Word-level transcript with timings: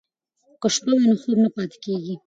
که 0.61 0.67
شپه 0.75 0.91
وي 0.97 1.05
نو 1.09 1.15
خوب 1.21 1.37
نه 1.43 1.49
پاتې 1.55 1.77
کیږي. 1.83 2.15